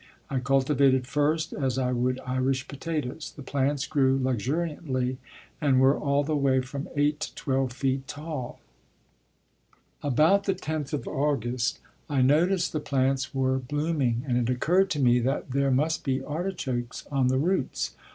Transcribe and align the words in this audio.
I 0.31 0.39
cultivated 0.39 1.05
first 1.05 1.53
as 1.53 1.77
I 1.77 1.91
would 1.91 2.19
Irish 2.25 2.67
potatoes. 2.67 3.33
The 3.35 3.43
plants 3.43 3.85
grew 3.85 4.17
luxuriantly 4.19 5.19
and 5.61 5.79
were 5.79 5.95
all 5.95 6.23
the 6.23 6.35
way 6.35 6.59
from 6.61 6.89
8 6.95 7.19
to 7.19 7.35
12 7.35 7.71
feet 7.71 8.07
tall. 8.07 8.59
About 10.01 10.45
the 10.45 10.55
10th 10.55 10.93
of 10.93 11.07
August 11.07 11.81
I 12.09 12.23
noticed 12.23 12.73
the 12.73 12.79
plants 12.79 13.35
were 13.35 13.59
blooming 13.59 14.23
and 14.27 14.39
it 14.39 14.51
occurred 14.51 14.89
to 14.89 14.99
me 14.99 15.19
that 15.19 15.51
there 15.51 15.69
must 15.69 16.03
be 16.03 16.23
artichokes 16.23 17.05
on 17.11 17.27
the 17.27 17.37
roots. 17.37 17.91